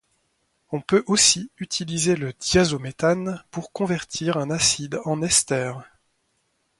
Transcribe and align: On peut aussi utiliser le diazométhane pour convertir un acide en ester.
On 0.71 0.81
peut 0.81 1.03
aussi 1.05 1.51
utiliser 1.59 2.15
le 2.15 2.33
diazométhane 2.33 3.43
pour 3.51 3.71
convertir 3.71 4.37
un 4.37 4.49
acide 4.49 4.99
en 5.05 5.21
ester. 5.21 5.73